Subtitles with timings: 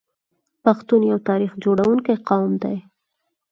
[0.63, 2.77] پښتون یو تاریخ جوړونکی قوم دی.